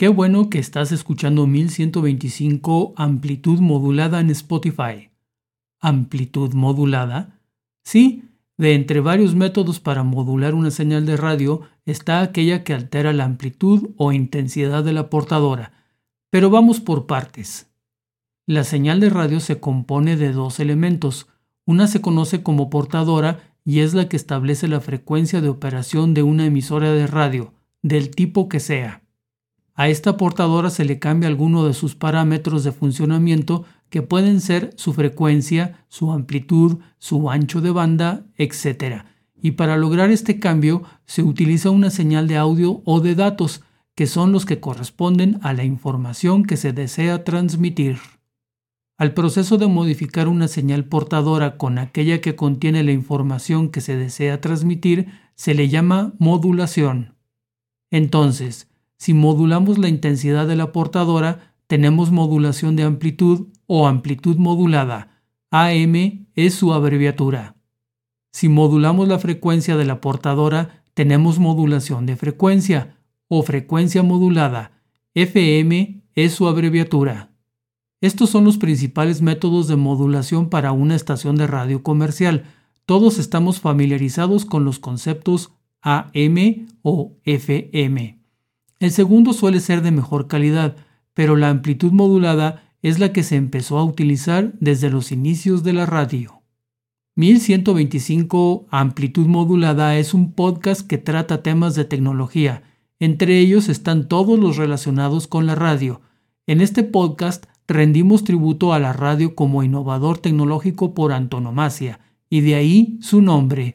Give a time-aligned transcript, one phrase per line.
[0.00, 5.10] Qué bueno que estás escuchando 1125 amplitud modulada en Spotify.
[5.78, 7.38] ¿Amplitud modulada?
[7.84, 8.24] Sí,
[8.56, 13.26] de entre varios métodos para modular una señal de radio está aquella que altera la
[13.26, 15.74] amplitud o intensidad de la portadora.
[16.30, 17.68] Pero vamos por partes.
[18.46, 21.26] La señal de radio se compone de dos elementos.
[21.66, 26.22] Una se conoce como portadora y es la que establece la frecuencia de operación de
[26.22, 29.02] una emisora de radio, del tipo que sea.
[29.74, 34.72] A esta portadora se le cambia alguno de sus parámetros de funcionamiento que pueden ser
[34.76, 39.04] su frecuencia, su amplitud, su ancho de banda, etc.
[39.40, 43.62] Y para lograr este cambio se utiliza una señal de audio o de datos,
[43.94, 47.98] que son los que corresponden a la información que se desea transmitir.
[48.96, 53.96] Al proceso de modificar una señal portadora con aquella que contiene la información que se
[53.96, 57.16] desea transmitir se le llama modulación.
[57.90, 58.69] Entonces,
[59.00, 65.22] si modulamos la intensidad de la portadora, tenemos modulación de amplitud o amplitud modulada.
[65.50, 67.56] AM es su abreviatura.
[68.30, 74.82] Si modulamos la frecuencia de la portadora, tenemos modulación de frecuencia o frecuencia modulada.
[75.14, 77.30] FM es su abreviatura.
[78.02, 82.44] Estos son los principales métodos de modulación para una estación de radio comercial.
[82.84, 88.19] Todos estamos familiarizados con los conceptos AM o FM.
[88.80, 90.74] El segundo suele ser de mejor calidad,
[91.12, 95.74] pero la amplitud modulada es la que se empezó a utilizar desde los inicios de
[95.74, 96.40] la radio.
[97.16, 102.62] 1125 Amplitud Modulada es un podcast que trata temas de tecnología.
[102.98, 106.00] Entre ellos están todos los relacionados con la radio.
[106.46, 112.00] En este podcast rendimos tributo a la radio como innovador tecnológico por antonomasia,
[112.30, 113.72] y de ahí su nombre.